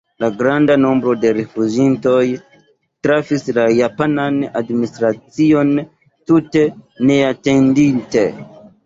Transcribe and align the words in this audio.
La 0.21 0.27
granda 0.37 0.75
nombro 0.83 1.11
de 1.25 1.31
rifuĝintoj 1.37 2.23
trafis 3.07 3.45
la 3.57 3.65
japanan 3.81 4.39
administracion 4.63 5.71
tute 6.33 6.65
neatendite. 7.11 8.25